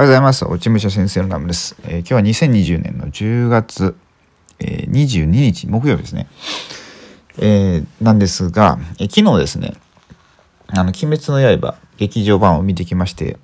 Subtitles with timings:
[0.00, 0.46] おはようございます。
[0.46, 3.94] 落ち武者先生のナムです、えー、今日は2020年の10月、
[4.58, 6.26] えー、22日木曜日ですね。
[7.36, 9.74] えー、なんですが、え昨日ですね、
[10.68, 13.38] あの、鬼滅の刃劇場版を見てきまして、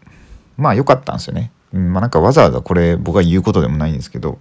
[0.57, 1.53] まあ良かったんですよね。
[1.75, 4.39] うん、まあなんかわざわざこれ僕が言うことでもないんですけど、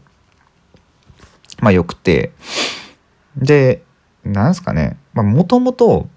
[1.59, 2.31] まあ良くて、
[3.35, 3.83] で、
[4.23, 6.07] なんですかね、まあもともと、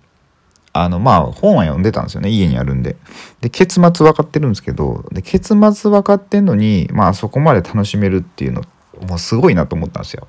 [0.72, 2.96] あのまあ本は読んでたんですよね家にあるんで。
[3.40, 8.62] で結末分かってるんですけどで結末分かってんのにまあそこまで楽しめるっていうの
[9.06, 10.28] もうすごいなと思ったんですよ。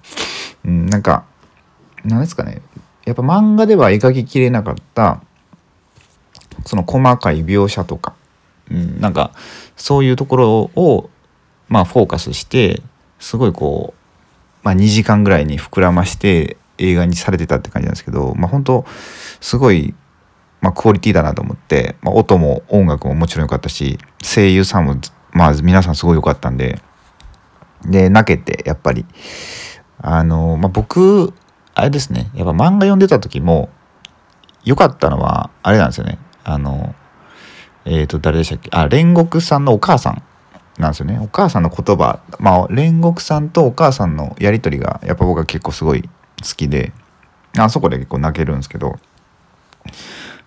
[0.65, 1.25] うん、なんか
[2.05, 2.61] なんですかね
[3.05, 5.21] やっぱ漫画では描ききれなかった
[6.65, 8.13] その細かい描写とか、
[8.69, 9.31] うん、なんか
[9.75, 11.09] そういうところを
[11.67, 12.81] まあフォーカスして
[13.19, 13.99] すごいこう、
[14.63, 18.85] まあ、2時間ぐらいに膨らまして映画にされてたって感じなんですけどまあ本当
[19.41, 19.93] すごい
[20.61, 24.95] まあ、クオリティだなと思って、まあ、音も音楽ももちろん良かったし声優さんも
[25.31, 26.81] まあ皆さんすごい良かったんで
[27.85, 29.05] で泣けてやっぱり。
[30.01, 31.33] あの、まあ、僕
[31.75, 33.69] あれですねやっぱ漫画読んでた時も
[34.63, 36.17] 良かったのはあれなんですよね。
[36.45, 36.95] あの
[37.83, 38.69] えっ、ー、と誰でしたっけ？
[38.71, 40.23] あ煉獄さんのお母さん
[40.77, 41.19] なんですよね。
[41.21, 46.09] お母さんの言葉まあ煉獄さんとお母さんのやり取りがやっぱ僕は結構すごい好
[46.55, 46.93] きで
[47.57, 48.95] あそこで結構泣けるんですけど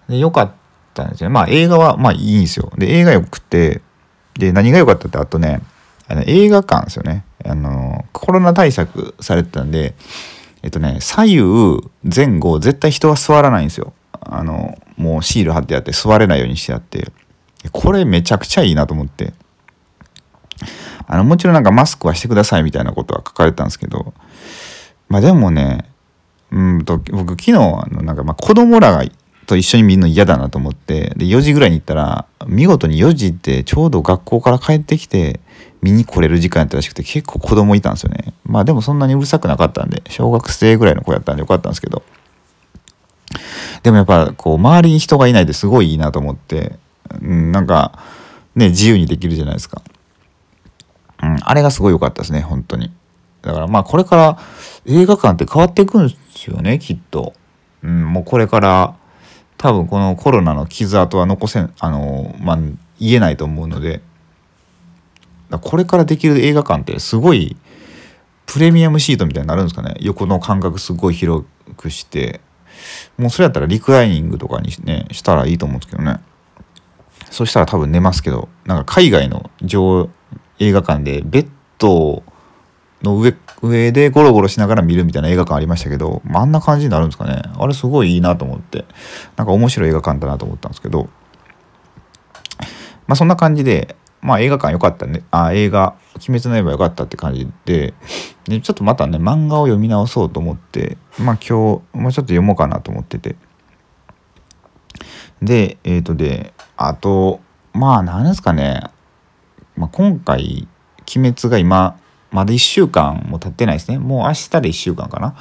[0.09, 0.53] で、良かっ
[0.95, 1.35] たんですよね。
[1.35, 2.71] まあ映画はまあいいんですよ。
[2.77, 3.83] で、映画良くて、
[4.35, 5.63] で、何が良かったって、あとね、
[6.09, 7.25] あの映画館ですよね。
[7.45, 9.95] あの、コロナ対策されてたんで、
[10.63, 13.93] えっとね、左右前後絶対人は座らないんですよ。
[14.21, 17.11] あの、もうシール貼ってあって座れないようにしてあって。
[17.71, 19.33] これめちゃくちゃいいなと思って。
[21.07, 24.15] あの、もちろんなんかマスクはしてくださいみたいなことは書かれたんですけど、
[25.09, 25.89] まあでもね、
[26.51, 27.59] うんと、僕昨日、あ
[27.91, 29.05] の、なんかまあ子供らが
[29.47, 35.41] と一緒に見るの嫌だなと思ってで4時ぐらいに行ったら見事に4時ってちょうど学校から帰ってきて
[35.83, 38.35] 見に来れる時間やったらしくて結構子供いたんですよね。
[38.45, 42.03] まあでもそんなにうるさくなかったんで小学生ぐらいの子やったんでよかったんですけど。
[43.83, 46.79] でもやっぱこう周りに人がいないですごいいいなと思って、
[47.21, 47.99] うん、なんか
[48.55, 49.83] ね自由にできるじゃないですか、
[51.23, 52.93] うん、あれがすごい良かったですね本当に。
[53.41, 54.39] だからまあこれから
[54.87, 57.33] 映画館って変わっていくんですよねきっと、
[57.83, 58.95] うん、もうこれから
[59.63, 62.59] 多分このコロナの傷跡は残せんあのまあ
[62.99, 64.01] 言えないと思うので
[65.61, 67.57] これからできる映画館ってすごい
[68.45, 69.95] プレミアムシートみたいになるんですかね。
[70.01, 71.45] 横の間隔すごい広
[71.77, 72.41] くして
[73.17, 76.19] もうそれやったらリクライニングとかにねしたらいいと思うんですけどね。
[77.31, 80.11] そしたら多分寝ますけどなんか海外の上
[80.59, 82.23] 映画館でベッドを
[83.03, 87.43] の上上でゴロゴロしながら見るみたいな映画館ありましたけど、まあ、あんな感じになるんですかね。
[87.59, 88.85] あれすごいいいなと思って。
[89.37, 91.09] なんか面白い映画館だなと思ったんですけど。
[93.07, 95.25] まあそんな感じでまあ映画館良かったね。
[95.31, 97.95] あ映画「鬼滅の刃」良かったって感じで。
[98.45, 103.37] でちょっとまたね漫画を読み直そうと思ってまあ今日、まあ、ちょっと読もうかなと思ってて。
[105.41, 107.41] でえっ、ー、とであと
[107.73, 108.85] まあ何ですかね、
[109.77, 110.69] まあ、今回
[111.17, 111.97] 「鬼滅」が今
[112.33, 113.99] まだ1週間も経ってないですね。
[113.99, 115.37] もう明日で1週間かな。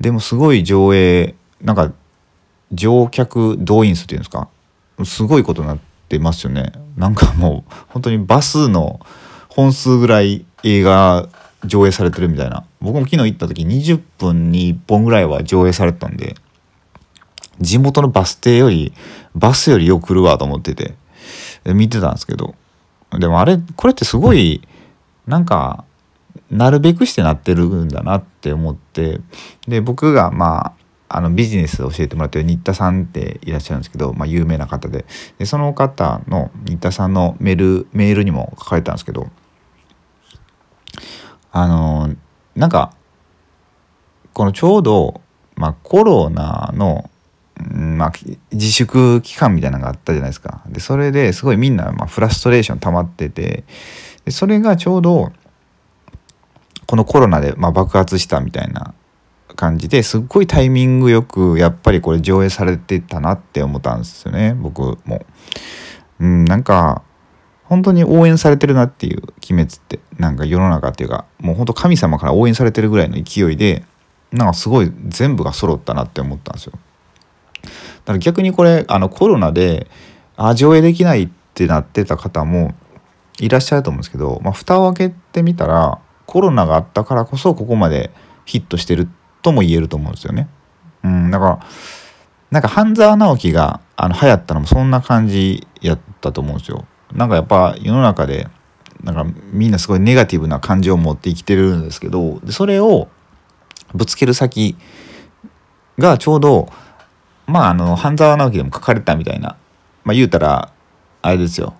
[0.00, 1.92] でもすごい上映なんか
[2.72, 4.48] 乗客動員数っていうんですか。
[5.04, 5.78] すごいことになっ
[6.08, 6.72] てますよね。
[6.96, 9.00] なんかもう本当にバスの
[9.48, 11.28] 本数ぐらい映画
[11.64, 12.64] 上映されてるみたいな。
[12.80, 16.34] 僕も昨日行った時20分に1本ぐらいは上映されてたんで
[17.60, 18.92] 地元のバス停より
[19.34, 20.94] バスよりよく来るわと思ってて
[21.64, 22.54] 見てたんですけど。
[23.18, 24.66] でもあれこれってすごい
[25.26, 25.84] なんか
[26.52, 29.20] なるべくしてなってるんだなって思って
[29.66, 30.72] で僕がまあ
[31.14, 35.04] あのビジネス教えてもらってる新田さんっていらっしゃるんですけど、まあ、有名な方で。
[35.38, 39.28] でその方の新田さんのメールメールにも書かれたんですけど
[41.50, 42.14] あの
[42.56, 42.94] なんか
[44.32, 45.20] このちょうど、
[45.54, 47.10] まあ、コロナの、
[47.56, 48.12] まあ、
[48.52, 50.62] 自粛期間みたいなのがあったじゃないですか。
[50.66, 53.64] でそれですごいみんな、まあ、フラストレーション溜まってて
[54.24, 55.32] でそれがちょうど
[56.92, 58.92] このコロナでま爆発したみたいな
[59.56, 65.24] 感じですっごいタイミングよくやっぱりこれ上映されてたなって思ったんですよね僕も。
[66.20, 67.00] うんなんか
[67.64, 73.86] 本当に応援されてるなっていう「鬼滅」ってなんか世の中っていうかもう本当神様から応援されてるぐらいの勢いで
[74.30, 76.72] なんかすごい全部が揃ったなって思ったんですよ。
[76.74, 79.88] だから逆にこれあのコロナで
[80.36, 82.74] あ上映できないってなってた方も
[83.38, 88.10] いらっしゃると思うんですけど、まあ、蓋を開けてみたらコロナがあったからこそここまで
[88.44, 89.08] ヒットしてる
[89.42, 90.48] とも言えると思うんですよね。
[91.04, 91.60] うん、だから
[92.50, 96.86] なんか半沢直樹があの流行ったのもそんな感じやったと思うんですよ。
[97.12, 98.48] なんかやっぱ世の中で
[99.02, 103.08] なんかみんなすごいネガティブな感情を持って生きてるんですけどでそれを
[103.94, 104.76] ぶつける先
[105.98, 106.68] がちょうど
[107.46, 109.56] まああの半沢直樹でも書かれたみたいな
[110.04, 110.72] まあ言うたら
[111.20, 111.74] あれですよ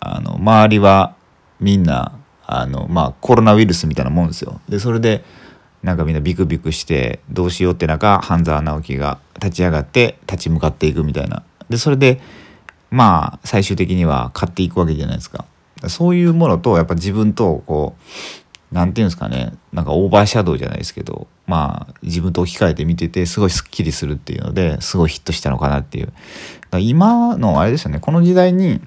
[0.00, 1.16] あの周りは
[1.60, 2.17] みんな
[2.50, 4.60] あのまあコロナウイルスみたいなもんですよ。
[4.68, 5.22] でそれで
[5.82, 11.42] なんかみんなビクビクしてどうしようって中半沢直樹が立ち上がって立ち向かっていくみたいな。
[11.68, 12.20] でそれで
[12.90, 15.44] まあ最終的には勝っていくわけじゃないですか。
[15.88, 18.02] そういうものとやっぱ自分とこう
[18.72, 26.12] 何て言うんですかねなんかオーバーシャドウじゃないですけどまあ自分と置き換えて見ててすごいすっきりするっていうのですごいヒットしたのかなっていう
[26.80, 28.80] 今のあれですよねこの時代に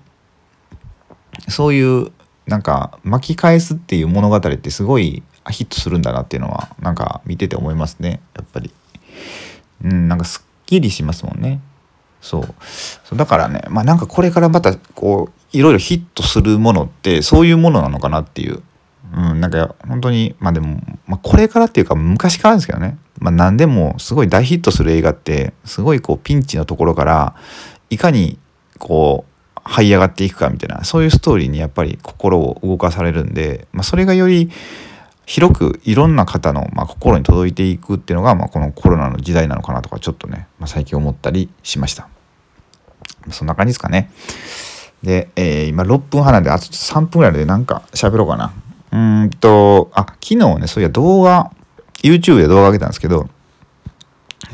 [1.47, 2.11] そういう
[2.51, 8.71] なんか巻き返すっていう物語ってすごいヒットするんだなっていうのはなんか見てて思いますねやっぱり。
[9.85, 11.61] うんなんかすっきりしますもんね。
[12.19, 13.15] そう。
[13.15, 18.61] だからねまあなんかこれからまたこういろいろヒットするものってそういうものなのかなっていう。
[19.13, 27.35] うん、なんか本当にまあでも、まあ、これからっていうか昔からですけどね、まあ、何でもすごい大ヒットする映画ってすごいこうピンチのところから
[27.89, 28.37] いかに
[28.77, 29.30] こう
[29.63, 34.49] 這い上がっていくかみたいなそういうストーリーにやっぱり心を動かされるんで、まあ、それがより
[35.25, 42.09] 広くいろんな方の、まあ、心に届いていくっていうのが、まあ、このコロナの時代なのかなとかちょっとね、まあ、最近思ったりしました。
[43.29, 44.11] そんな感じですかね。
[45.03, 48.53] で、えー、今6分半なんであと3分ぐらいでなんか喋ろうかな。
[48.91, 51.51] うんと、あ、昨日ね、そういや動画、
[52.03, 53.29] YouTube で動画上げたんですけど、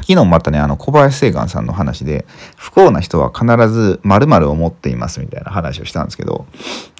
[0.07, 2.25] 昨日またね、あの小林正観さんの話で、
[2.55, 6.45] 不幸な人は必ず〇〇を持っていますみたいな話をしたんですけど、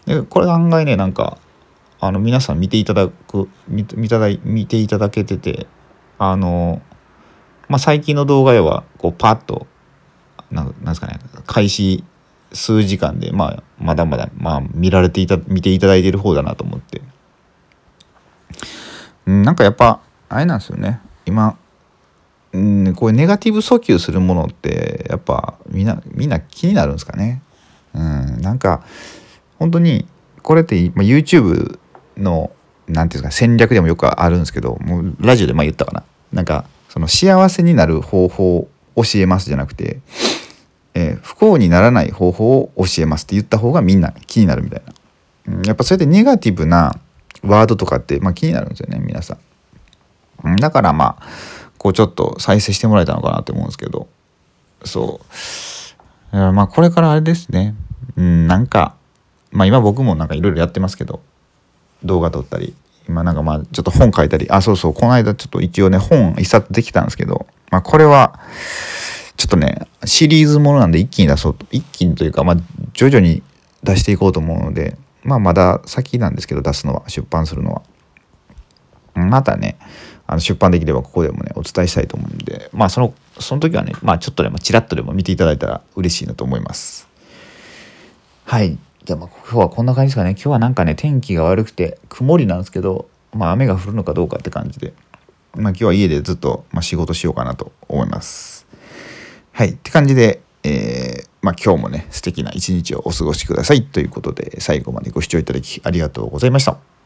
[0.06, 1.38] でこれ案外ね、なんか、
[2.02, 5.68] あの皆さん見ていただく、見ただ見ていただけてて、
[6.20, 6.82] あの、
[7.70, 9.68] まあ、最近の動画では、こう、パッと、
[10.52, 12.04] なんですかね、開始
[12.52, 17.02] 数時間で、まあ、まだまだ、まあ、見られていた、見ていただいている方だなと思って、
[19.26, 21.00] なんかやっぱあれなんですよね。
[21.26, 21.58] 今
[22.58, 27.44] うんこういうネガティブ訴求するものってやっぱみんなみんな気になるんですかね。
[27.94, 28.84] うんなんか
[29.60, 30.08] 本当に
[30.42, 31.78] これって、まあ、YouTube
[32.18, 32.52] の
[32.88, 36.04] 何ていうんですか戦略でもよくあるんですけどもうラジオでまあ言ったかな。
[36.34, 40.00] なんかその幸せになる方法を教えますじゃなくて、
[40.96, 44.82] えー、不幸にならない方法を教えますって言った方がみんな気になるみたい
[45.46, 47.00] な、うん、やっぱそれでネガティブな
[47.44, 49.38] ワードとかって、まあ、気になるんですよね皆さ
[50.44, 50.56] ん。
[50.58, 51.28] だからまあ
[51.78, 54.08] こうちょっと再生してもらえたのかなって思うんですけど。
[54.84, 55.22] そ
[56.32, 56.36] う。
[56.36, 57.76] まあこれからあれですね。
[58.16, 58.96] うんなんか
[59.52, 61.22] まあ今僕もなんかいろいろやってますけど。
[62.04, 62.76] 動画撮ったり
[63.10, 64.48] 今なんかまあちょっと本書いたり。
[64.50, 64.94] あそうそう。
[64.94, 67.48] この間ちょっと一応ね本一冊できたんですけど。
[67.72, 68.40] まあこれは
[69.36, 71.66] ちょっとねシリーズものなんで一気に出そうと。
[71.72, 72.58] 一気にというかまあ
[72.94, 73.42] 徐々に
[73.84, 74.98] 出していこうと思うので。
[75.24, 77.04] まあまだ先なんですけど出すのは。
[77.08, 77.82] 出版するのは。
[79.16, 79.78] またね
[80.28, 87.08] あの出版できればここでもねお伝えしたいと思うんでまあそのその時はねまあちょっとでもちらっとでも見ていただいたら嬉しいなと思います。
[88.46, 88.78] はい。
[89.04, 90.32] じゃあまあ今日はこんな感じですかね。
[90.32, 94.94] 今日はなんかね天気が悪くて曇りなんですけどまあ雨が降るのかどうかって感じで。
[95.56, 98.68] まあ今日は家でずっと、まあ、仕事しようかなと思います。
[99.54, 99.70] はい。
[99.70, 106.97] って感じでえー、まあ、今日もね素敵な一日をお過ごしくださいということで最後までご視聴いただきありがとうございました。